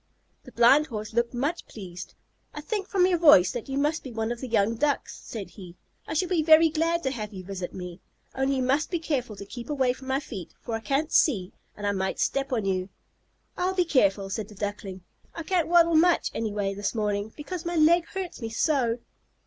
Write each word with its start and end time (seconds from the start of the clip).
The 0.45 0.51
Blind 0.51 0.87
Horse 0.87 1.13
looked 1.13 1.35
much 1.35 1.67
pleased. 1.67 2.15
"I 2.55 2.61
think 2.61 2.87
from 2.89 3.05
your 3.05 3.19
voice 3.19 3.51
that 3.51 3.69
you 3.69 3.77
must 3.77 4.01
be 4.01 4.11
one 4.11 4.31
of 4.31 4.41
the 4.41 4.47
young 4.47 4.73
Ducks," 4.73 5.19
said 5.23 5.51
he. 5.51 5.75
"I 6.07 6.15
shall 6.15 6.27
be 6.27 6.41
very 6.41 6.69
glad 6.69 7.03
to 7.03 7.11
have 7.11 7.31
you 7.31 7.43
visit 7.43 7.71
me, 7.71 8.01
only 8.33 8.55
you 8.55 8.63
must 8.63 8.89
be 8.89 8.97
careful 8.97 9.35
to 9.35 9.45
keep 9.45 9.69
away 9.69 9.93
from 9.93 10.07
my 10.07 10.19
feet, 10.19 10.55
for 10.59 10.73
I 10.73 10.79
can't 10.79 11.11
see, 11.11 11.53
and 11.77 11.85
I 11.85 11.91
might 11.91 12.19
step 12.19 12.51
on 12.51 12.65
you." 12.65 12.89
"I'll 13.55 13.75
be 13.75 13.85
careful," 13.85 14.31
said 14.31 14.47
the 14.47 14.55
Duckling. 14.55 15.01
"I 15.35 15.43
can't 15.43 15.67
waddle 15.67 15.93
much 15.93 16.31
anyway 16.33 16.73
this 16.73 16.95
morning, 16.95 17.31
because 17.37 17.63
my 17.63 17.75
leg 17.75 18.07
hurts 18.07 18.41
me 18.41 18.49
so." 18.49 18.97